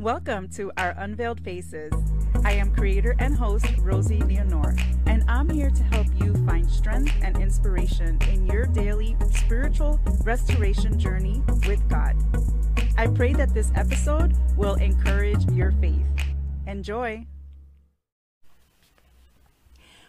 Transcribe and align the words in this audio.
Welcome 0.00 0.46
to 0.50 0.70
our 0.76 0.94
Unveiled 0.96 1.40
Faces. 1.40 1.92
I 2.44 2.52
am 2.52 2.72
creator 2.72 3.16
and 3.18 3.34
host 3.34 3.66
Rosie 3.80 4.22
Leonore, 4.22 4.76
and 5.06 5.24
I'm 5.26 5.50
here 5.50 5.70
to 5.70 5.82
help 5.82 6.06
you 6.20 6.34
find 6.46 6.70
strength 6.70 7.12
and 7.20 7.36
inspiration 7.36 8.16
in 8.30 8.46
your 8.46 8.66
daily 8.66 9.16
spiritual 9.32 9.98
restoration 10.22 11.00
journey 11.00 11.42
with 11.66 11.82
God. 11.88 12.14
I 12.96 13.08
pray 13.08 13.32
that 13.32 13.52
this 13.54 13.72
episode 13.74 14.36
will 14.56 14.74
encourage 14.74 15.44
your 15.50 15.72
faith. 15.72 16.06
Enjoy. 16.68 17.26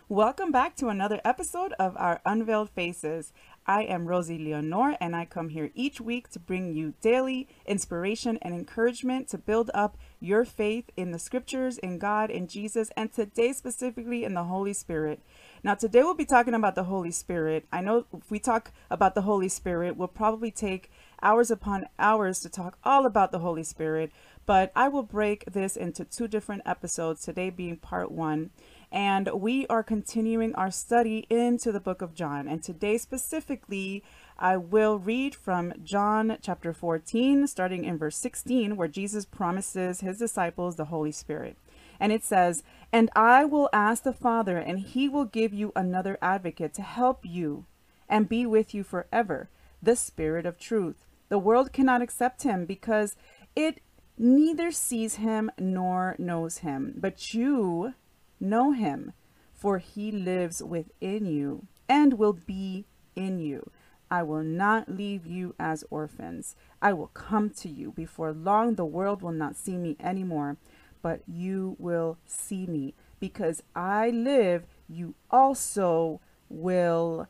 Welcome 0.08 0.52
back 0.52 0.76
to 0.78 0.90
another 0.90 1.20
episode 1.26 1.74
of 1.80 1.96
our 1.98 2.22
Unveiled 2.28 2.70
Faces. 2.70 3.34
I 3.70 3.84
am 3.84 4.08
Rosie 4.08 4.40
Leonore, 4.40 4.98
and 5.00 5.16
I 5.16 5.26
come 5.26 5.50
here 5.50 5.70
each 5.76 6.02
week 6.02 6.32
to 6.32 6.40
bring 6.40 6.74
you 6.74 6.96
daily 7.02 7.48
inspiration 7.68 8.40
and 8.42 8.56
encouragement 8.56 9.28
to 9.28 9.38
build 9.38 9.70
up 9.76 9.96
your 10.20 10.44
faith 10.44 10.90
in 10.98 11.12
the 11.12 11.20
scriptures, 11.20 11.78
in 11.78 12.00
God, 12.00 12.32
in 12.32 12.48
Jesus, 12.48 12.90
and 12.98 13.14
today 13.14 13.54
specifically 13.54 14.24
in 14.24 14.34
the 14.34 14.46
Holy 14.46 14.74
Spirit. 14.74 15.22
Now, 15.64 15.76
today 15.76 16.02
we'll 16.02 16.16
be 16.16 16.26
talking 16.26 16.56
about 16.56 16.74
the 16.74 16.86
Holy 16.86 17.12
Spirit. 17.12 17.68
I 17.72 17.82
know 17.82 18.06
if 18.12 18.32
we 18.32 18.40
talk 18.40 18.72
about 18.90 19.14
the 19.14 19.22
Holy 19.22 19.50
Spirit, 19.50 19.96
we'll 19.96 20.08
probably 20.08 20.50
take 20.50 20.90
hours 21.22 21.52
upon 21.52 21.86
hours 22.00 22.40
to 22.40 22.50
talk 22.50 22.80
all 22.84 23.06
about 23.06 23.32
the 23.32 23.38
Holy 23.38 23.64
Spirit, 23.64 24.12
but 24.48 24.72
I 24.76 24.88
will 24.88 25.04
break 25.04 25.46
this 25.46 25.78
into 25.78 26.06
two 26.06 26.28
different 26.28 26.64
episodes, 26.66 27.22
today 27.22 27.52
being 27.52 27.78
part 27.78 28.12
one. 28.12 28.50
And 28.92 29.30
we 29.34 29.68
are 29.68 29.84
continuing 29.84 30.56
our 30.56 30.72
study 30.72 31.28
into 31.30 31.72
the 31.72 31.80
book 31.80 32.02
of 32.02 32.16
John. 32.16 32.48
And 32.48 32.64
today, 32.64 32.98
specifically, 32.98 34.04
I 34.38 34.58
will 34.58 34.98
read 34.98 35.36
from 35.36 35.74
John 35.84 36.38
chapter 36.42 36.74
14, 36.74 37.46
starting 37.46 37.86
in 37.86 38.00
verse 38.00 38.18
16, 38.18 38.76
where 38.76 38.88
Jesus 38.88 39.26
promises 39.26 40.02
his 40.02 40.18
disciples 40.18 40.76
the 40.76 40.86
Holy 40.86 41.12
Spirit. 41.12 41.58
And 42.00 42.12
it 42.12 42.24
says, 42.24 42.64
And 42.92 43.12
I 43.16 43.46
will 43.46 43.70
ask 43.74 44.04
the 44.04 44.14
Father, 44.14 44.58
and 44.58 44.80
he 44.80 45.08
will 45.08 45.26
give 45.26 45.54
you 45.54 45.72
another 45.76 46.18
advocate 46.22 46.74
to 46.76 46.82
help 46.82 47.20
you 47.24 47.66
and 48.08 48.28
be 48.28 48.46
with 48.46 48.74
you 48.74 48.84
forever, 48.84 49.50
the 49.84 49.96
Spirit 49.96 50.48
of 50.48 50.58
truth. 50.58 51.06
The 51.28 51.38
world 51.38 51.72
cannot 51.72 52.02
accept 52.02 52.42
him 52.42 52.66
because 52.66 53.16
it 53.56 53.82
neither 54.18 54.72
sees 54.72 55.16
him 55.16 55.52
nor 55.60 56.16
knows 56.18 56.60
him. 56.60 56.96
But 56.98 57.34
you 57.36 57.94
know 58.40 58.72
him, 58.72 59.14
for 59.54 59.78
he 59.78 60.12
lives 60.12 60.64
within 60.64 61.26
you 61.26 61.68
and 61.88 62.14
will 62.14 62.34
be 62.34 62.86
in 63.16 63.40
you. 63.40 63.72
I 64.12 64.24
will 64.24 64.44
not 64.44 64.90
leave 64.90 65.28
you 65.28 65.54
as 65.60 65.84
orphans. 65.90 66.56
I 66.82 66.94
will 66.94 67.08
come 67.08 67.50
to 67.52 67.70
you. 67.70 67.92
Before 67.92 68.32
long, 68.32 68.76
the 68.76 68.86
world 68.86 69.22
will 69.22 69.32
not 69.32 69.56
see 69.56 69.78
me 69.78 69.98
anymore, 70.00 70.58
but 71.02 71.22
you 71.28 71.76
will 71.78 72.18
see 72.26 72.66
me. 72.66 72.96
Because 73.20 73.62
I 73.76 74.10
live, 74.10 74.66
you 74.88 75.14
also 75.30 76.22
will 76.48 77.28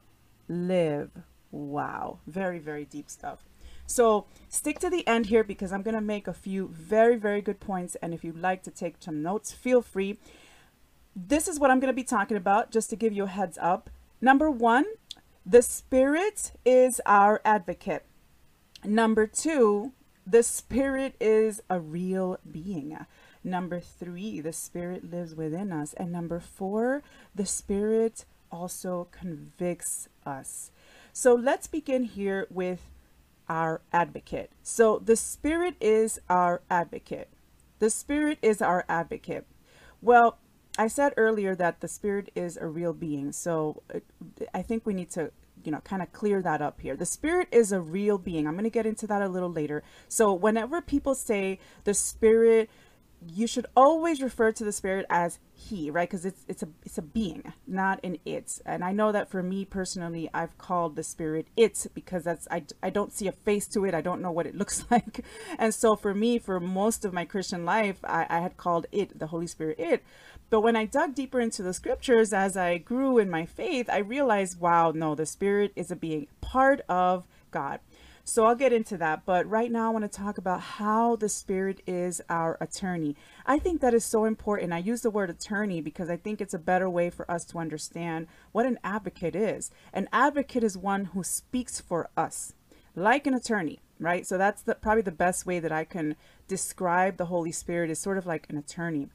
live. 0.48 1.12
Wow. 1.52 2.20
Very, 2.28 2.60
very 2.60 2.86
deep 2.86 3.10
stuff. 3.10 3.44
So 3.86 4.28
stick 4.48 4.80
to 4.80 4.90
the 4.90 5.06
end 5.08 5.26
here 5.26 5.44
because 5.44 5.74
I'm 5.74 5.82
going 5.82 5.96
to 5.96 6.02
make 6.02 6.28
a 6.28 6.34
few 6.34 6.68
very, 6.68 7.16
very 7.16 7.42
good 7.42 7.60
points. 7.60 7.96
And 8.02 8.14
if 8.14 8.24
you'd 8.24 8.40
like 8.40 8.64
to 8.64 8.72
take 8.72 8.98
some 9.00 9.24
notes, 9.24 9.52
feel 9.52 9.82
free 9.82 10.20
this 11.28 11.48
is 11.48 11.60
what 11.60 11.72
I'm 11.72 11.80
going 11.80 11.94
to 11.94 11.96
be 11.96 12.04
talking 12.04 12.38
about 12.38 12.72
just 12.72 12.90
to 12.92 12.96
give 12.96 13.14
you 13.14 13.24
a 13.24 13.28
heads 13.28 13.58
up. 13.62 13.90
Number 14.22 14.50
one, 14.50 14.86
the 15.46 15.62
Spirit 15.62 16.52
is 16.66 17.02
our 17.06 17.42
advocate. 17.44 18.06
Number 18.84 19.28
two, 19.28 19.92
the 20.26 20.44
Spirit 20.44 21.16
is 21.20 21.62
a 21.70 21.80
real 21.80 22.40
being. 22.50 22.98
Number 23.44 23.80
three, 23.80 24.42
the 24.42 24.54
Spirit 24.54 25.10
lives 25.12 25.36
within 25.36 25.72
us. 25.72 25.94
And 25.94 26.12
number 26.12 26.40
four, 26.40 27.04
the 27.34 27.46
Spirit 27.46 28.26
also 28.52 29.08
convicts 29.12 30.10
us. 30.26 30.72
So 31.14 31.34
let's 31.34 31.68
begin 31.68 32.04
here 32.04 32.48
with 32.50 32.92
our 33.48 33.82
advocate. 33.92 34.52
So 34.62 35.00
the 35.00 35.16
Spirit 35.16 35.76
is 35.82 36.20
our 36.30 36.62
advocate. 36.70 37.30
The 37.80 37.90
Spirit 37.90 38.38
is 38.42 38.62
our 38.62 38.86
advocate. 38.88 39.46
Well, 40.02 40.38
I 40.80 40.88
said 40.88 41.14
earlier 41.18 41.56
that 41.56 41.82
the 41.82 41.90
spirit 41.90 42.32
is 42.36 42.56
a 42.56 42.66
real 42.66 42.94
being. 42.94 43.34
So 43.34 43.84
uh, 43.94 44.00
I 44.54 44.62
think 44.62 44.86
we 44.86 44.94
need 44.94 45.12
to, 45.12 45.32
you 45.62 45.74
know, 45.74 45.82
kind 45.82 46.02
of 46.02 46.14
clear 46.14 46.42
that 46.42 46.62
up 46.62 46.80
here. 46.80 46.96
The 46.96 47.06
spirit 47.06 47.50
is 47.52 47.74
a 47.74 47.82
real 47.82 48.18
being. 48.18 48.48
I'm 48.48 48.54
going 48.54 48.64
to 48.64 48.70
get 48.70 48.86
into 48.86 49.06
that 49.08 49.22
a 49.22 49.28
little 49.28 49.52
later. 49.52 49.84
So 50.08 50.32
whenever 50.34 50.82
people 50.82 51.16
say 51.16 51.60
the 51.84 51.94
spirit 51.94 52.70
you 53.28 53.48
should 53.48 53.66
always 53.76 54.22
refer 54.22 54.52
to 54.54 54.64
the 54.64 54.72
spirit 54.72 55.06
as 55.10 55.40
he 55.54 55.92
right 55.92 56.10
because 56.10 56.24
it's 56.24 56.46
it's 56.48 56.64
a 56.64 56.70
it's 56.86 56.98
a 56.98 57.02
being 57.02 57.52
not 57.68 58.00
an 58.02 58.18
it 58.24 58.62
and 58.66 58.82
i 58.82 58.94
know 58.94 59.12
that 59.12 59.30
for 59.30 59.44
me 59.44 59.66
personally 59.66 60.30
i've 60.34 60.58
called 60.58 60.96
the 60.96 61.04
spirit 61.04 61.46
it 61.58 61.86
because 61.94 62.24
that's 62.24 62.48
i, 62.50 62.64
I 62.82 62.90
don't 62.90 63.12
see 63.12 63.28
a 63.28 63.34
face 63.34 63.68
to 63.68 63.84
it 63.84 63.94
i 63.94 64.00
don't 64.00 64.22
know 64.22 64.32
what 64.32 64.48
it 64.48 64.56
looks 64.58 64.86
like 64.90 65.26
and 65.58 65.74
so 65.74 65.98
for 65.98 66.14
me 66.14 66.40
for 66.40 66.62
most 66.62 67.04
of 67.04 67.12
my 67.12 67.26
christian 67.26 67.66
life 67.66 67.98
i, 68.06 68.26
I 68.30 68.40
had 68.40 68.56
called 68.56 68.86
it 68.92 69.20
the 69.20 69.28
holy 69.28 69.48
spirit 69.48 69.78
it 69.80 70.02
but 70.50 70.62
when 70.62 70.76
i 70.76 70.86
dug 70.86 71.16
deeper 71.16 71.40
into 71.40 71.62
the 71.62 71.74
scriptures 71.74 72.34
as 72.34 72.56
i 72.58 72.78
grew 72.78 73.18
in 73.18 73.30
my 73.30 73.46
faith 73.46 73.90
i 73.90 73.98
realized 73.98 74.60
wow 74.60 74.92
no 74.92 75.16
the 75.16 75.26
spirit 75.26 75.72
is 75.76 75.92
a 75.92 75.96
being 75.96 76.28
part 76.42 76.82
of 76.90 77.26
god 77.52 77.80
so 78.30 78.46
I'll 78.46 78.56
get 78.56 78.72
into 78.72 78.96
that. 78.98 79.26
But 79.26 79.50
right 79.50 79.72
now, 79.72 79.88
I 79.88 79.90
want 79.90 80.04
to 80.04 80.18
talk 80.18 80.38
about 80.38 80.62
how 80.62 81.16
the 81.16 81.28
Spirit 81.28 81.82
is 81.88 82.22
our 82.30 82.58
attorney. 82.62 83.16
I 83.44 83.58
think 83.58 83.82
that 83.82 83.96
is 83.96 84.06
so 84.06 84.26
important. 84.26 84.72
I 84.72 84.78
use 84.78 85.02
the 85.02 85.10
word 85.10 85.32
attorney 85.32 85.82
because 85.82 86.12
I 86.12 86.18
think 86.18 86.40
it's 86.40 86.54
a 86.54 86.60
better 86.60 86.88
way 86.88 87.10
for 87.10 87.30
us 87.30 87.44
to 87.46 87.58
understand 87.58 88.28
what 88.52 88.68
an 88.68 88.78
advocate 88.84 89.36
is. 89.36 89.72
An 89.94 90.08
advocate 90.14 90.64
is 90.64 90.78
one 90.78 91.06
who 91.06 91.24
speaks 91.24 91.82
for 91.82 92.10
us, 92.16 92.54
like 92.96 93.26
an 93.26 93.34
attorney, 93.34 93.80
right? 94.00 94.28
So 94.28 94.38
that's 94.38 94.62
the, 94.62 94.76
probably 94.76 95.02
the 95.02 95.12
best 95.12 95.48
way 95.48 95.60
that 95.60 95.72
I 95.72 95.84
can 95.84 96.16
describe 96.48 97.18
the 97.18 97.26
Holy 97.26 97.52
Spirit 97.52 97.90
is 97.90 97.98
sort 97.98 98.20
of 98.20 98.28
like 98.28 98.46
an 98.50 98.58
attorney. 98.58 99.10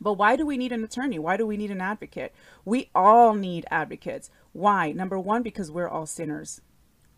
But 0.00 0.14
why 0.14 0.36
do 0.36 0.46
we 0.46 0.56
need 0.56 0.72
an 0.72 0.84
attorney? 0.84 1.18
Why 1.18 1.36
do 1.36 1.46
we 1.46 1.56
need 1.56 1.70
an 1.70 1.80
advocate? 1.80 2.32
We 2.64 2.90
all 2.94 3.34
need 3.34 3.66
advocates. 3.70 4.30
Why? 4.52 4.92
Number 4.92 5.18
one, 5.18 5.42
because 5.42 5.70
we're 5.70 5.88
all 5.88 6.06
sinners 6.06 6.60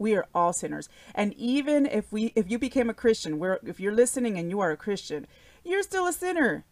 we 0.00 0.16
are 0.16 0.26
all 0.34 0.52
sinners 0.52 0.88
and 1.14 1.34
even 1.34 1.84
if 1.84 2.10
we 2.10 2.32
if 2.34 2.50
you 2.50 2.58
became 2.58 2.88
a 2.88 2.94
christian 2.94 3.38
where 3.38 3.60
if 3.64 3.78
you're 3.78 3.94
listening 3.94 4.38
and 4.38 4.50
you 4.50 4.58
are 4.58 4.70
a 4.70 4.76
christian 4.76 5.26
you're 5.62 5.82
still 5.82 6.06
a 6.06 6.12
sinner 6.12 6.64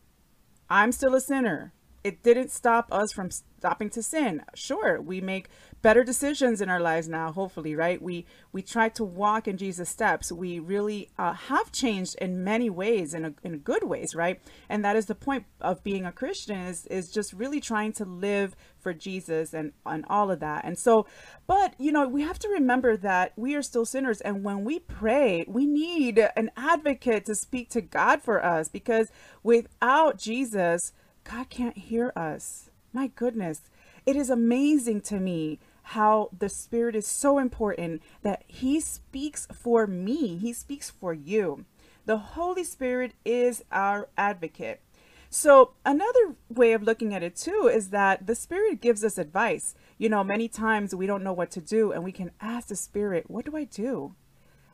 i'm 0.71 0.91
still 0.91 1.15
a 1.15 1.21
sinner 1.21 1.73
it 2.04 2.22
didn't 2.22 2.50
stop 2.50 2.88
us 2.92 3.12
from 3.12 3.31
stopping 3.31 3.91
to 3.91 4.03
sin. 4.03 4.42
Sure 4.54 5.00
we 5.00 5.20
make 5.20 5.48
better 5.82 6.03
decisions 6.03 6.60
in 6.60 6.69
our 6.69 6.81
lives 6.81 7.09
now 7.09 7.32
hopefully 7.32 7.75
right? 7.75 8.00
We 8.00 8.25
we 8.53 8.62
try 8.62 8.88
to 8.91 9.04
walk 9.04 9.48
in 9.48 9.56
jesus 9.56 9.88
steps. 9.88 10.31
We 10.31 10.59
really 10.59 11.10
uh, 11.19 11.32
have 11.32 11.72
changed 11.72 12.16
in 12.20 12.44
many 12.44 12.70
ways 12.70 13.14
in, 13.14 13.25
a, 13.25 13.34
in 13.42 13.59
good 13.59 13.84
ways 13.84 14.14
right? 14.14 14.41
And 14.69 14.84
that 14.84 14.97
is 14.97 15.06
the 15.06 15.14
point 15.14 15.44
of 15.60 15.82
being 15.82 16.04
a 16.04 16.12
christian 16.12 16.59
is 16.59 16.86
is 16.86 17.10
just 17.10 17.32
really 17.32 17.60
trying 17.60 17.92
to 17.94 18.04
live 18.04 18.54
for 18.78 18.94
jesus 18.94 19.53
and 19.53 19.72
and 19.84 20.04
all 20.09 20.30
of 20.30 20.41
that. 20.41 20.65
And 20.65 20.78
so 20.78 21.06
but 21.47 21.75
you 21.78 21.91
know 21.91 22.06
we 22.09 22.22
have 22.22 22.38
to 22.41 22.48
remember 22.48 22.97
that 22.97 23.32
we 23.36 23.54
are 23.56 23.62
still 23.62 23.84
sinners. 23.84 24.20
And 24.20 24.44
when 24.44 24.65
we 24.65 24.78
pray 24.78 25.44
we 25.48 25.66
need 25.66 26.19
an 26.36 26.50
advocate 26.56 27.25
to 27.26 27.34
speak 27.34 27.70
to 27.70 27.80
god 27.80 28.22
for 28.22 28.44
us 28.44 28.69
because 28.69 29.10
without 29.42 30.19
jesus 30.19 30.92
god 31.31 31.49
can't 31.49 31.77
hear 31.77 32.12
us 32.16 32.71
my 32.93 33.06
goodness 33.06 33.62
it 34.06 34.16
is 34.16 34.31
amazing 34.31 35.03
to 35.03 35.21
me 35.21 35.59
how 35.89 36.28
the 36.39 36.50
Spirit 36.50 36.94
is 36.94 37.06
so 37.06 37.39
important 37.39 38.03
that 38.22 38.44
He 38.47 38.78
speaks 38.78 39.47
for 39.53 39.87
me, 39.87 40.37
He 40.37 40.53
speaks 40.53 40.91
for 40.91 41.15
you. 41.15 41.65
The 42.05 42.19
Holy 42.19 42.65
Spirit 42.65 43.13
is 43.25 43.65
our 43.72 44.09
advocate. 44.16 44.83
So, 45.30 45.72
another 45.86 46.36
way 46.51 46.72
of 46.72 46.83
looking 46.83 47.15
at 47.15 47.22
it 47.22 47.36
too 47.36 47.71
is 47.72 47.89
that 47.91 48.27
the 48.27 48.34
Spirit 48.34 48.83
gives 48.83 49.03
us 49.03 49.16
advice. 49.16 49.75
You 49.97 50.10
know, 50.10 50.22
many 50.22 50.47
times 50.47 50.95
we 50.95 51.07
don't 51.07 51.25
know 51.25 51.33
what 51.33 51.51
to 51.53 51.60
do, 51.60 51.92
and 51.92 52.04
we 52.04 52.13
can 52.13 52.33
ask 52.41 52.69
the 52.69 52.77
Spirit, 52.77 53.25
What 53.28 53.47
do 53.47 53.57
I 53.57 53.65
do? 53.65 54.15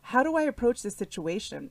How 0.02 0.24
do 0.24 0.36
I 0.36 0.42
approach 0.42 0.82
this 0.82 0.96
situation? 0.96 1.70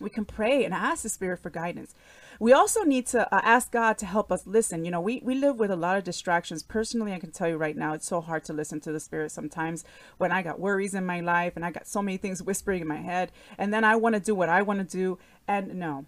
We 0.00 0.10
can 0.10 0.24
pray 0.24 0.64
and 0.64 0.72
ask 0.72 1.02
the 1.02 1.08
Spirit 1.08 1.40
for 1.40 1.50
guidance. 1.50 1.94
We 2.38 2.54
also 2.54 2.84
need 2.84 3.06
to 3.08 3.32
uh, 3.34 3.40
ask 3.44 3.70
God 3.70 3.98
to 3.98 4.06
help 4.06 4.32
us 4.32 4.46
listen. 4.46 4.84
You 4.84 4.90
know, 4.90 5.00
we, 5.00 5.20
we 5.22 5.34
live 5.34 5.58
with 5.58 5.70
a 5.70 5.76
lot 5.76 5.98
of 5.98 6.04
distractions. 6.04 6.62
Personally, 6.62 7.12
I 7.12 7.18
can 7.18 7.32
tell 7.32 7.48
you 7.48 7.56
right 7.56 7.76
now, 7.76 7.92
it's 7.92 8.06
so 8.06 8.22
hard 8.22 8.44
to 8.44 8.54
listen 8.54 8.80
to 8.80 8.92
the 8.92 9.00
Spirit 9.00 9.30
sometimes 9.30 9.84
when 10.16 10.32
I 10.32 10.42
got 10.42 10.58
worries 10.58 10.94
in 10.94 11.04
my 11.04 11.20
life 11.20 11.52
and 11.54 11.64
I 11.64 11.70
got 11.70 11.86
so 11.86 12.00
many 12.00 12.16
things 12.16 12.42
whispering 12.42 12.80
in 12.80 12.88
my 12.88 12.96
head. 12.96 13.30
And 13.58 13.74
then 13.74 13.84
I 13.84 13.96
want 13.96 14.14
to 14.14 14.20
do 14.20 14.34
what 14.34 14.48
I 14.48 14.62
want 14.62 14.78
to 14.78 14.96
do. 14.96 15.18
And 15.46 15.74
no, 15.74 16.06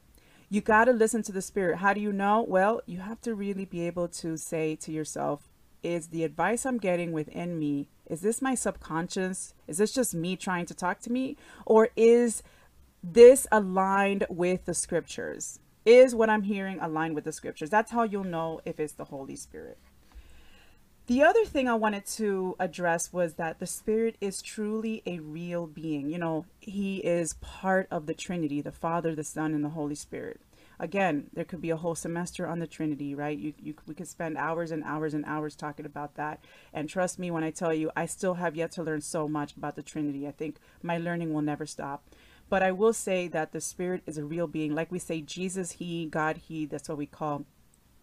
you 0.49 0.63
got 0.63 0.87
to 0.87 0.93
listen 0.93 1.23
to 1.25 1.33
the 1.33 1.43
Spirit. 1.43 1.79
How 1.79 1.93
do 1.93 2.01
you 2.01 2.13
know? 2.13 2.43
Well, 2.49 2.81
you 2.87 3.01
have 3.01 3.21
to 3.23 3.35
really 3.35 3.67
be 3.67 3.87
able 3.87 4.09
to 4.09 4.39
say 4.39 4.75
to 4.77 4.91
yourself, 4.91 5.51
is 5.83 6.09
the 6.09 6.25
advice 6.25 6.65
I'm 6.65 6.79
getting 6.79 7.13
within 7.13 7.59
me, 7.59 7.89
is 8.07 8.21
this 8.21 8.43
my 8.43 8.55
subconscious? 8.55 9.55
Is 9.67 9.79
this 9.79 9.93
just 9.93 10.15
me 10.15 10.37
trying 10.37 10.67
to 10.67 10.75
talk 10.75 11.01
to 11.01 11.13
me? 11.13 11.37
Or 11.67 11.89
is 11.97 12.43
this 13.03 13.47
aligned 13.51 14.27
with 14.29 14.65
the 14.65 14.75
scriptures? 14.75 15.59
Is 15.85 16.15
what 16.15 16.31
I'm 16.31 16.43
hearing 16.43 16.79
aligned 16.81 17.15
with 17.15 17.25
the 17.25 17.33
scriptures? 17.33 17.71
That's 17.71 17.91
how 17.91 18.05
you'll 18.05 18.25
know 18.25 18.61
if 18.65 18.79
it's 18.79 18.93
the 18.93 19.07
Holy 19.07 19.35
Spirit. 19.35 19.79
The 21.09 21.25
other 21.25 21.45
thing 21.45 21.69
I 21.69 21.75
wanted 21.75 22.07
to 22.07 22.55
address 22.61 23.13
was 23.13 23.35
that 23.35 23.59
the 23.59 23.67
Spirit 23.67 24.17
is 24.21 24.41
truly 24.41 25.03
a 25.05 25.19
real 25.19 25.67
being. 25.67 26.09
You 26.09 26.19
know, 26.19 26.47
He 26.61 26.99
is 26.99 27.35
part 27.35 27.89
of 27.91 28.07
the 28.07 28.15
Trinity 28.15 28.61
the 28.61 28.71
Father, 28.71 29.15
the 29.15 29.25
Son, 29.25 29.53
and 29.53 29.65
the 29.65 29.71
Holy 29.71 29.97
Spirit. 29.97 30.41
Again, 30.79 31.29
there 31.33 31.45
could 31.45 31.61
be 31.61 31.71
a 31.71 31.77
whole 31.77 31.95
semester 31.95 32.47
on 32.47 32.61
the 32.61 32.67
Trinity, 32.67 33.15
right? 33.15 33.37
You, 33.37 33.53
you, 33.61 33.75
we 33.87 33.95
could 33.95 34.09
spend 34.09 34.37
hours 34.37 34.71
and 34.71 34.83
hours 34.85 35.15
and 35.15 35.25
hours 35.25 35.55
talking 35.55 35.87
about 35.87 36.15
that. 36.15 36.45
And 36.73 36.89
trust 36.89 37.19
me 37.19 37.31
when 37.31 37.45
I 37.45 37.51
tell 37.51 37.75
you, 37.75 37.91
I 37.95 38.07
still 38.07 38.35
have 38.35 38.57
yet 38.57 38.73
to 38.73 38.83
learn 38.83 39.01
so 39.01 39.29
much 39.29 39.57
about 39.57 39.77
the 39.77 39.83
Trinity. 39.83 40.27
I 40.27 40.33
think 40.33 40.57
my 40.83 40.99
learning 40.99 41.33
will 41.33 41.43
never 41.43 41.67
stop. 41.67 42.05
But 42.53 42.63
I 42.63 42.71
will 42.71 42.93
say 42.93 43.29
that 43.29 43.53
the 43.53 43.63
Spirit 43.63 44.03
is 44.05 44.19
a 44.19 44.27
real 44.27 44.47
being. 44.47 44.75
Like 44.75 44.93
we 44.93 44.99
say, 44.99 45.23
Jesus, 45.23 45.73
He, 45.73 46.05
God, 46.05 46.37
He, 46.37 46.67
that's 46.67 46.87
what 46.87 46.99
we 46.99 47.07
call 47.07 47.47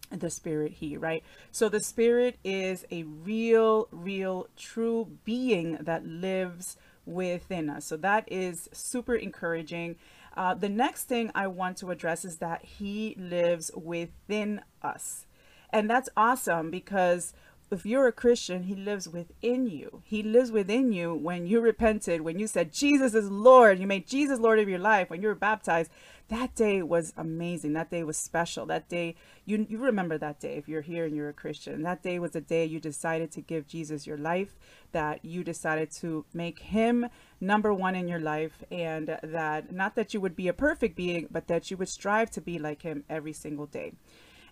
the 0.09 0.31
spirit 0.31 0.71
he 0.71 0.97
right? 0.97 1.23
So 1.51 1.69
the 1.69 1.79
spirit 1.79 2.39
is 2.43 2.83
a 2.89 3.03
real 3.03 3.87
real 3.91 4.47
true 4.57 5.19
being 5.23 5.77
that 5.81 6.03
lives 6.03 6.77
within 7.05 7.69
us. 7.69 7.85
So 7.85 7.95
that 7.97 8.27
is 8.31 8.67
super 8.73 9.13
encouraging. 9.13 9.97
Uh, 10.35 10.55
the 10.55 10.67
next 10.67 11.03
thing 11.03 11.29
i 11.35 11.45
want 11.45 11.77
to 11.77 11.91
address 11.91 12.25
is 12.25 12.37
that 12.37 12.65
he 12.65 13.15
lives 13.19 13.69
within 13.75 14.61
us. 14.81 15.27
And 15.69 15.87
that's 15.87 16.09
awesome 16.17 16.71
because 16.71 17.35
if 17.71 17.85
you're 17.85 18.07
a 18.07 18.11
Christian, 18.11 18.63
he 18.63 18.75
lives 18.75 19.07
within 19.07 19.67
you. 19.67 20.01
He 20.03 20.23
lives 20.23 20.51
within 20.51 20.91
you 20.91 21.13
when 21.13 21.45
you 21.45 21.61
repented, 21.61 22.21
when 22.21 22.39
you 22.39 22.47
said 22.47 22.73
Jesus 22.73 23.13
is 23.13 23.29
Lord, 23.29 23.79
you 23.79 23.87
made 23.87 24.07
Jesus 24.07 24.39
Lord 24.39 24.59
of 24.59 24.69
your 24.69 24.79
life, 24.79 25.09
when 25.09 25.21
you 25.21 25.27
were 25.27 25.35
baptized 25.35 25.91
that 26.29 26.53
day 26.53 26.83
was 26.83 27.11
amazing. 27.17 27.73
That 27.73 27.89
day 27.89 28.03
was 28.03 28.17
special. 28.17 28.67
That 28.67 28.87
day, 28.87 29.15
you, 29.45 29.65
you 29.67 29.79
remember 29.79 30.17
that 30.19 30.39
day 30.39 30.57
if 30.57 30.69
you're 30.69 30.81
here 30.81 31.05
and 31.05 31.15
you're 31.15 31.29
a 31.29 31.33
Christian. 31.33 31.81
That 31.81 32.03
day 32.03 32.19
was 32.19 32.31
the 32.31 32.41
day 32.41 32.65
you 32.65 32.79
decided 32.79 33.31
to 33.31 33.41
give 33.41 33.67
Jesus 33.67 34.05
your 34.05 34.17
life, 34.17 34.55
that 34.91 35.25
you 35.25 35.43
decided 35.43 35.91
to 35.99 36.25
make 36.33 36.59
him 36.59 37.07
number 37.41 37.73
one 37.73 37.95
in 37.95 38.07
your 38.07 38.19
life, 38.19 38.63
and 38.71 39.17
that 39.23 39.71
not 39.71 39.95
that 39.95 40.13
you 40.13 40.21
would 40.21 40.35
be 40.35 40.47
a 40.47 40.53
perfect 40.53 40.95
being, 40.95 41.27
but 41.31 41.47
that 41.47 41.71
you 41.71 41.77
would 41.77 41.89
strive 41.89 42.29
to 42.31 42.41
be 42.41 42.59
like 42.59 42.83
him 42.83 43.03
every 43.09 43.33
single 43.33 43.65
day. 43.65 43.93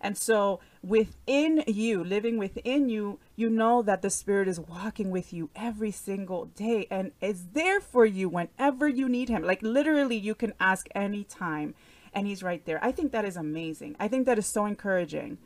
And 0.02 0.18
so 0.18 0.60
within 0.84 1.64
you, 1.68 2.04
living 2.04 2.38
within 2.38 2.90
you, 2.90 3.20
you 3.36 3.50
know 3.50 3.82
that 3.82 4.02
the 4.02 4.10
Spirit 4.10 4.48
is 4.48 4.60
walking 4.60 5.12
with 5.12 5.34
you 5.34 5.50
every 5.56 5.92
single 5.92 6.46
day 6.46 6.88
and 6.90 7.12
is 7.22 7.48
there 7.54 7.80
for 7.80 8.06
you 8.06 8.30
whenever 8.30 8.88
you 8.88 9.10
need 9.10 9.30
Him. 9.30 9.44
Like 9.44 9.62
literally, 9.62 10.18
you 10.18 10.36
can 10.36 10.54
ask 10.60 10.88
anytime 10.94 11.76
and 12.14 12.28
He's 12.28 12.44
right 12.44 12.64
there. 12.66 12.80
I 12.84 12.92
think 12.92 13.12
that 13.12 13.26
is 13.26 13.38
amazing. 13.38 13.96
I 14.00 14.08
think 14.08 14.26
that 14.26 14.38
is 14.38 14.48
so 14.48 14.66
encouraging. 14.66 15.38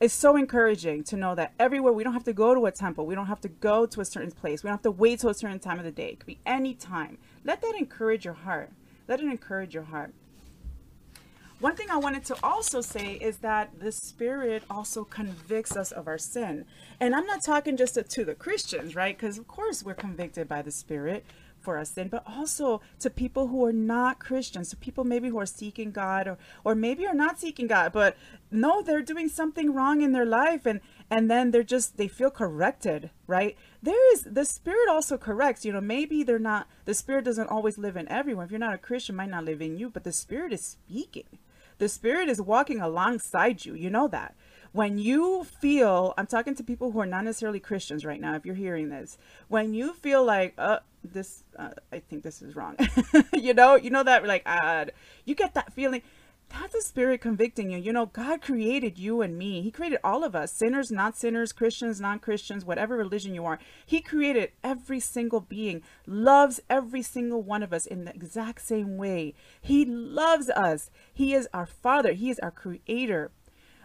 It's 0.00 0.14
so 0.14 0.34
encouraging 0.34 1.04
to 1.04 1.16
know 1.16 1.34
that 1.34 1.52
everywhere 1.58 1.92
we 1.92 2.02
don't 2.04 2.14
have 2.14 2.24
to 2.24 2.32
go 2.32 2.54
to 2.54 2.64
a 2.64 2.72
temple, 2.72 3.04
we 3.04 3.14
don't 3.14 3.26
have 3.26 3.42
to 3.42 3.48
go 3.48 3.84
to 3.84 4.00
a 4.00 4.04
certain 4.06 4.30
place, 4.30 4.62
we 4.62 4.68
don't 4.68 4.78
have 4.78 4.82
to 4.84 4.90
wait 4.90 5.20
till 5.20 5.28
a 5.28 5.34
certain 5.34 5.58
time 5.58 5.78
of 5.78 5.84
the 5.84 5.90
day. 5.90 6.08
It 6.08 6.20
could 6.20 6.26
be 6.26 6.38
any 6.46 6.72
time. 6.72 7.18
Let 7.44 7.60
that 7.60 7.74
encourage 7.78 8.24
your 8.24 8.32
heart. 8.32 8.70
Let 9.08 9.20
it 9.20 9.26
encourage 9.26 9.74
your 9.74 9.82
heart. 9.82 10.14
One 11.60 11.76
thing 11.76 11.90
I 11.90 11.98
wanted 11.98 12.24
to 12.24 12.36
also 12.42 12.80
say 12.80 13.18
is 13.20 13.36
that 13.38 13.80
the 13.80 13.92
Spirit 13.92 14.62
also 14.70 15.04
convicts 15.04 15.76
us 15.76 15.92
of 15.92 16.08
our 16.08 16.16
sin. 16.16 16.64
And 16.98 17.14
I'm 17.14 17.26
not 17.26 17.44
talking 17.44 17.76
just 17.76 17.94
to, 17.94 18.02
to 18.02 18.24
the 18.24 18.34
Christians, 18.34 18.96
right? 18.96 19.14
Because, 19.14 19.36
of 19.36 19.46
course, 19.46 19.82
we're 19.82 19.92
convicted 19.92 20.48
by 20.48 20.62
the 20.62 20.70
Spirit 20.70 21.22
for 21.58 21.76
our 21.76 21.84
sin, 21.84 22.08
but 22.08 22.24
also 22.26 22.80
to 23.00 23.10
people 23.10 23.48
who 23.48 23.62
are 23.66 23.74
not 23.74 24.18
Christians, 24.18 24.70
to 24.70 24.76
people 24.76 25.04
maybe 25.04 25.28
who 25.28 25.38
are 25.38 25.44
seeking 25.44 25.90
God 25.90 26.26
or, 26.26 26.38
or 26.64 26.74
maybe 26.74 27.06
are 27.06 27.12
not 27.12 27.38
seeking 27.38 27.66
God, 27.66 27.92
but 27.92 28.16
no, 28.50 28.80
they're 28.80 29.02
doing 29.02 29.28
something 29.28 29.74
wrong 29.74 30.00
in 30.00 30.12
their 30.12 30.24
life 30.24 30.64
and, 30.64 30.80
and 31.10 31.30
then 31.30 31.50
they're 31.50 31.62
just, 31.62 31.98
they 31.98 32.08
feel 32.08 32.30
corrected, 32.30 33.10
right? 33.26 33.54
There 33.82 34.14
is, 34.14 34.22
the 34.22 34.46
Spirit 34.46 34.88
also 34.88 35.18
corrects, 35.18 35.66
you 35.66 35.72
know, 35.74 35.82
maybe 35.82 36.22
they're 36.22 36.38
not, 36.38 36.68
the 36.86 36.94
Spirit 36.94 37.26
doesn't 37.26 37.50
always 37.50 37.76
live 37.76 37.98
in 37.98 38.08
everyone. 38.08 38.46
If 38.46 38.50
you're 38.50 38.58
not 38.58 38.72
a 38.72 38.78
Christian, 38.78 39.16
might 39.16 39.28
not 39.28 39.44
live 39.44 39.60
in 39.60 39.76
you, 39.76 39.90
but 39.90 40.04
the 40.04 40.12
Spirit 40.12 40.54
is 40.54 40.64
speaking 40.64 41.26
the 41.80 41.88
Spirit 41.88 42.28
is 42.28 42.40
walking 42.40 42.80
alongside 42.80 43.64
you. 43.64 43.74
You 43.74 43.90
know 43.90 44.06
that. 44.08 44.36
When 44.72 44.98
you 44.98 45.42
feel, 45.42 46.14
I'm 46.16 46.26
talking 46.26 46.54
to 46.54 46.62
people 46.62 46.92
who 46.92 47.00
are 47.00 47.06
not 47.06 47.24
necessarily 47.24 47.58
Christians 47.58 48.04
right 48.04 48.20
now, 48.20 48.36
if 48.36 48.46
you're 48.46 48.54
hearing 48.54 48.90
this, 48.90 49.18
when 49.48 49.74
you 49.74 49.92
feel 49.94 50.22
like, 50.24 50.54
uh, 50.58 50.78
this, 51.02 51.42
uh, 51.58 51.70
I 51.90 51.98
think 51.98 52.22
this 52.22 52.40
is 52.40 52.54
wrong, 52.54 52.76
you 53.32 53.52
know, 53.52 53.74
you 53.74 53.90
know 53.90 54.04
that, 54.04 54.24
like, 54.24 54.42
uh, 54.46 54.84
you 55.24 55.34
get 55.34 55.54
that 55.54 55.72
feeling 55.72 56.02
that's 56.50 56.72
the 56.74 56.82
spirit 56.82 57.20
convicting 57.20 57.70
you. 57.70 57.78
You 57.78 57.92
know, 57.92 58.06
God 58.06 58.42
created 58.42 58.98
you 58.98 59.22
and 59.22 59.38
me. 59.38 59.62
He 59.62 59.70
created 59.70 60.00
all 60.02 60.24
of 60.24 60.34
us, 60.34 60.52
sinners, 60.52 60.90
not 60.90 61.16
sinners, 61.16 61.52
Christians, 61.52 62.00
non 62.00 62.18
Christians, 62.18 62.64
whatever 62.64 62.96
religion 62.96 63.34
you 63.34 63.44
are. 63.46 63.58
He 63.86 64.00
created 64.00 64.52
every 64.64 65.00
single 65.00 65.40
being, 65.40 65.82
loves 66.06 66.60
every 66.68 67.02
single 67.02 67.42
one 67.42 67.62
of 67.62 67.72
us 67.72 67.86
in 67.86 68.04
the 68.04 68.14
exact 68.14 68.62
same 68.62 68.96
way. 68.96 69.34
He 69.60 69.84
loves 69.84 70.50
us. 70.50 70.90
He 71.12 71.34
is 71.34 71.48
our 71.54 71.66
Father, 71.66 72.12
He 72.12 72.30
is 72.30 72.38
our 72.40 72.50
Creator. 72.50 73.30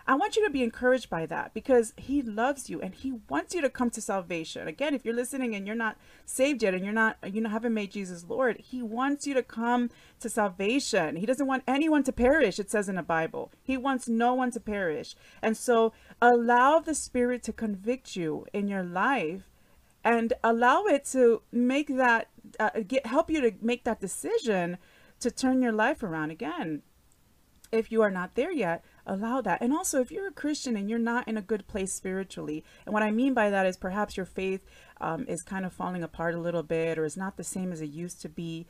I 0.07 0.13
want 0.13 0.35
you 0.35 0.45
to 0.45 0.51
be 0.51 0.61
encouraged 0.61 1.09
by 1.09 1.25
that 1.25 1.55
because 1.55 1.93
he 1.97 2.21
loves 2.21 2.69
you 2.69 2.79
and 2.79 2.93
he 2.93 3.13
wants 3.27 3.55
you 3.55 3.61
to 3.61 3.71
come 3.71 3.89
to 3.89 4.01
salvation. 4.01 4.67
Again, 4.67 4.93
if 4.93 5.03
you're 5.03 5.15
listening 5.15 5.55
and 5.55 5.65
you're 5.65 5.75
not 5.75 5.97
saved 6.25 6.61
yet 6.61 6.75
and 6.75 6.83
you're 6.83 6.93
not, 6.93 7.17
you 7.25 7.41
know, 7.41 7.49
haven't 7.49 7.73
made 7.73 7.91
Jesus 7.91 8.25
Lord, 8.27 8.57
he 8.59 8.83
wants 8.83 9.25
you 9.25 9.33
to 9.33 9.41
come 9.41 9.89
to 10.19 10.29
salvation. 10.29 11.15
He 11.15 11.25
doesn't 11.25 11.47
want 11.47 11.63
anyone 11.67 12.03
to 12.03 12.11
perish, 12.11 12.59
it 12.59 12.69
says 12.69 12.87
in 12.87 12.95
the 12.95 13.03
Bible. 13.03 13.51
He 13.63 13.77
wants 13.77 14.07
no 14.07 14.35
one 14.35 14.51
to 14.51 14.59
perish. 14.59 15.15
And 15.41 15.57
so 15.57 15.91
allow 16.21 16.79
the 16.79 16.95
Spirit 16.95 17.41
to 17.43 17.53
convict 17.53 18.15
you 18.15 18.45
in 18.53 18.67
your 18.67 18.83
life 18.83 19.49
and 20.03 20.33
allow 20.43 20.83
it 20.83 21.03
to 21.05 21.41
make 21.51 21.87
that, 21.87 22.29
uh, 22.59 22.69
get, 22.87 23.07
help 23.07 23.31
you 23.31 23.41
to 23.41 23.53
make 23.59 23.85
that 23.85 23.99
decision 23.99 24.77
to 25.19 25.31
turn 25.31 25.63
your 25.63 25.71
life 25.71 26.03
around 26.03 26.29
again. 26.29 26.83
If 27.71 27.91
you 27.91 28.03
are 28.03 28.11
not 28.11 28.35
there 28.35 28.51
yet, 28.51 28.85
allow 29.05 29.41
that. 29.41 29.61
And 29.61 29.73
also, 29.73 30.01
if 30.01 30.11
you're 30.11 30.27
a 30.27 30.31
Christian 30.31 30.75
and 30.75 30.89
you're 30.89 30.99
not 30.99 31.27
in 31.27 31.37
a 31.37 31.41
good 31.41 31.67
place 31.67 31.93
spiritually, 31.93 32.63
and 32.85 32.93
what 32.93 33.03
I 33.03 33.11
mean 33.11 33.33
by 33.33 33.49
that 33.49 33.65
is 33.65 33.77
perhaps 33.77 34.17
your 34.17 34.25
faith 34.25 34.61
um, 35.01 35.25
is 35.27 35.41
kind 35.41 35.65
of 35.65 35.73
falling 35.73 36.03
apart 36.03 36.35
a 36.35 36.39
little 36.39 36.63
bit 36.63 36.97
or 36.97 37.05
is 37.05 37.17
not 37.17 37.37
the 37.37 37.43
same 37.43 37.71
as 37.71 37.81
it 37.81 37.89
used 37.89 38.21
to 38.21 38.29
be, 38.29 38.65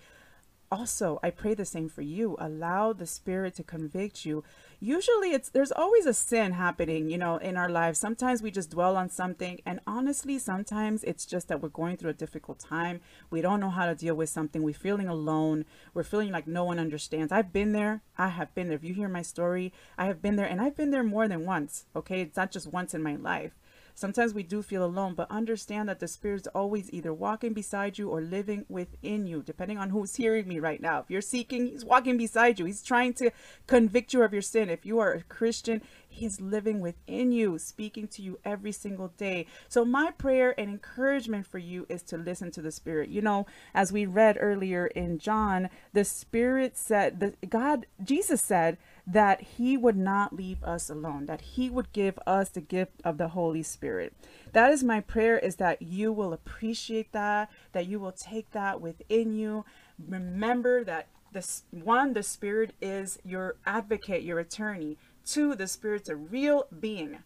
also 0.75 1.07
i 1.23 1.29
pray 1.29 1.53
the 1.53 1.65
same 1.75 1.89
for 1.89 2.01
you. 2.01 2.35
Allow 2.39 2.93
the 2.93 3.05
spirit 3.05 3.55
to 3.55 3.63
convict 3.63 4.25
you. 4.25 4.43
Usually 4.79 5.31
it's 5.37 5.49
there's 5.49 5.71
always 5.71 6.05
a 6.05 6.13
sin 6.13 6.51
happening 6.53 7.09
you 7.09 7.17
know 7.17 7.37
in 7.37 7.55
our 7.57 7.69
lives. 7.69 7.99
Sometimes 7.99 8.41
we 8.41 8.51
just 8.51 8.71
dwell 8.75 8.95
on 8.97 9.09
something 9.09 9.55
and 9.65 9.79
honestly 9.87 10.37
sometimes 10.39 11.03
it's 11.03 11.25
just 11.25 11.47
that 11.47 11.61
we're 11.61 11.79
going 11.81 11.97
through 11.97 12.15
a 12.15 12.23
difficult 12.25 12.59
time. 12.59 13.01
We 13.29 13.41
don't 13.41 13.61
know 13.63 13.69
how 13.69 13.85
to 13.85 13.95
deal 13.95 14.15
with 14.15 14.29
something. 14.29 14.61
We're 14.63 14.85
feeling 14.87 15.07
alone. 15.07 15.65
We're 15.93 16.11
feeling 16.11 16.31
like 16.31 16.47
no 16.47 16.63
one 16.65 16.79
understands. 16.79 17.31
I've 17.31 17.53
been 17.53 17.71
there. 17.71 18.01
I 18.17 18.29
have 18.29 18.53
been 18.55 18.67
there. 18.67 18.77
If 18.77 18.83
you 18.83 18.93
hear 18.93 19.09
my 19.09 19.21
story 19.21 19.73
i 19.97 20.05
have 20.05 20.21
been 20.21 20.35
there 20.35 20.45
and 20.45 20.61
i've 20.61 20.75
been 20.75 20.91
there 20.91 21.03
more 21.03 21.27
than 21.27 21.45
once 21.45 21.85
okay? 21.95 22.21
It's 22.21 22.37
not 22.37 22.51
just 22.51 22.67
once 22.67 22.93
in 22.93 23.03
my 23.03 23.15
life 23.15 23.53
Sometimes 23.97 24.33
we 24.33 24.43
do 24.43 24.61
feel 24.61 24.83
alone, 24.83 25.15
but 25.15 25.31
understand 25.31 25.87
that 25.87 26.01
the 26.01 26.07
Spirit's 26.09 26.47
always 26.47 26.91
either 26.91 27.13
walking 27.13 27.53
beside 27.53 27.97
you 27.97 28.09
or 28.09 28.19
living 28.19 28.65
within 28.67 29.25
you, 29.25 29.41
depending 29.41 29.77
on 29.77 29.89
who's 29.89 30.15
hearing 30.15 30.49
me 30.49 30.59
right 30.59 30.81
now. 30.81 30.99
If 30.99 31.09
you're 31.09 31.21
seeking, 31.21 31.67
He's 31.67 31.85
walking 31.85 32.17
beside 32.17 32.59
you. 32.59 32.65
He's 32.65 32.83
trying 32.83 33.13
to 33.13 33.31
convict 33.67 34.13
you 34.13 34.21
of 34.21 34.33
your 34.33 34.41
sin. 34.41 34.69
If 34.69 34.85
you 34.85 34.99
are 34.99 35.13
a 35.13 35.23
Christian, 35.23 35.81
He 36.15 36.25
is 36.25 36.39
living 36.39 36.79
within 36.79 37.31
you, 37.31 37.59
speaking 37.59 38.07
to 38.09 38.21
you 38.21 38.39
every 38.45 38.71
single 38.71 39.09
day. 39.17 39.47
So, 39.67 39.83
my 39.83 40.11
prayer 40.11 40.57
and 40.57 40.69
encouragement 40.69 41.45
for 41.45 41.57
you 41.57 41.85
is 41.89 42.01
to 42.03 42.17
listen 42.17 42.51
to 42.51 42.61
the 42.61 42.71
Spirit. 42.71 43.09
You 43.09 43.21
know, 43.21 43.45
as 43.73 43.91
we 43.91 44.05
read 44.05 44.37
earlier 44.39 44.87
in 44.87 45.19
John, 45.19 45.69
the 45.93 46.05
Spirit 46.05 46.77
said, 46.77 47.19
the, 47.19 47.33
God, 47.47 47.85
Jesus 48.03 48.41
said, 48.41 48.77
that 49.05 49.41
he 49.41 49.77
would 49.77 49.97
not 49.97 50.33
leave 50.33 50.63
us 50.63 50.89
alone, 50.89 51.25
that 51.27 51.41
he 51.41 51.69
would 51.69 51.91
give 51.91 52.17
us 52.25 52.49
the 52.49 52.61
gift 52.61 53.01
of 53.03 53.17
the 53.17 53.29
Holy 53.29 53.61
Spirit. 53.61 54.13
That 54.53 54.71
is 54.71 54.83
my 54.83 55.01
prayer 55.01 55.37
is 55.37 55.57
that 55.57 55.81
you 55.81 56.11
will 56.11 56.33
appreciate 56.33 57.11
that, 57.11 57.51
that 57.73 57.87
you 57.87 57.99
will 57.99 58.13
take 58.13 58.51
that 58.51 58.81
within 58.81 59.33
you. 59.33 59.65
Remember 60.07 60.83
that 60.85 61.07
this 61.33 61.63
one, 61.69 62.13
the 62.13 62.23
Spirit 62.23 62.73
is 62.81 63.19
your 63.23 63.57
advocate, 63.65 64.23
your 64.23 64.39
attorney. 64.39 64.97
Two, 65.25 65.55
the 65.55 65.67
Spirit's 65.67 66.09
a 66.09 66.15
real 66.15 66.67
being. 66.79 67.19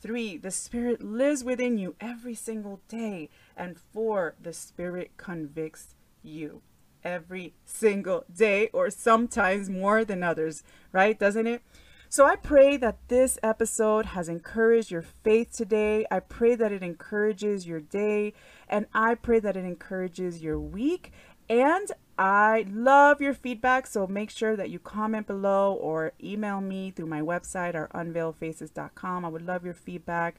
Three, 0.00 0.36
the 0.36 0.50
Spirit 0.50 1.02
lives 1.02 1.42
within 1.42 1.78
you 1.78 1.96
every 2.00 2.34
single 2.34 2.80
day. 2.88 3.30
And 3.56 3.78
four, 3.78 4.34
the 4.40 4.52
Spirit 4.52 5.12
convicts 5.16 5.94
you 6.22 6.62
every 7.02 7.54
single 7.64 8.24
day 8.34 8.68
or 8.72 8.90
sometimes 8.90 9.70
more 9.70 10.04
than 10.04 10.22
others, 10.22 10.62
right? 10.92 11.18
Doesn't 11.18 11.46
it? 11.46 11.62
So 12.08 12.24
I 12.24 12.36
pray 12.36 12.76
that 12.76 13.08
this 13.08 13.38
episode 13.42 14.06
has 14.06 14.28
encouraged 14.28 14.90
your 14.90 15.02
faith 15.02 15.52
today. 15.52 16.06
I 16.10 16.20
pray 16.20 16.54
that 16.54 16.72
it 16.72 16.82
encourages 16.82 17.66
your 17.66 17.80
day 17.80 18.32
and 18.68 18.86
I 18.94 19.14
pray 19.14 19.40
that 19.40 19.56
it 19.56 19.64
encourages 19.64 20.42
your 20.42 20.58
week. 20.58 21.12
And 21.48 21.90
I 22.18 22.64
love 22.70 23.20
your 23.20 23.34
feedback, 23.34 23.86
so 23.86 24.06
make 24.06 24.30
sure 24.30 24.56
that 24.56 24.70
you 24.70 24.78
comment 24.78 25.26
below 25.26 25.74
or 25.74 26.12
email 26.22 26.62
me 26.62 26.90
through 26.90 27.06
my 27.06 27.20
website 27.20 27.74
or 27.74 27.88
unveiledfaces.com. 27.94 29.24
I 29.24 29.28
would 29.28 29.46
love 29.46 29.64
your 29.64 29.74
feedback. 29.74 30.36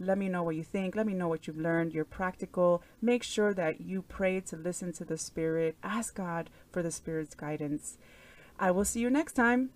Let 0.00 0.16
me 0.16 0.28
know 0.28 0.42
what 0.42 0.56
you 0.56 0.62
think. 0.62 0.96
Let 0.96 1.06
me 1.06 1.12
know 1.12 1.28
what 1.28 1.46
you've 1.46 1.58
learned. 1.58 1.92
You're 1.92 2.04
practical. 2.04 2.82
Make 3.02 3.22
sure 3.22 3.52
that 3.52 3.80
you 3.80 4.02
pray 4.02 4.40
to 4.40 4.56
listen 4.56 4.92
to 4.94 5.04
the 5.04 5.18
Spirit. 5.18 5.76
Ask 5.82 6.14
God 6.14 6.48
for 6.70 6.82
the 6.82 6.92
Spirit's 6.92 7.34
guidance. 7.34 7.98
I 8.58 8.70
will 8.70 8.84
see 8.84 9.00
you 9.00 9.10
next 9.10 9.34
time. 9.34 9.70